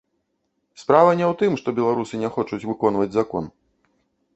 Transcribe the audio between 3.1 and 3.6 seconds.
закон.